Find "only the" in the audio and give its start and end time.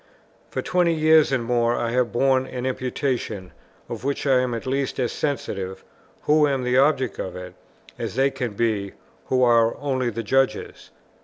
9.77-10.23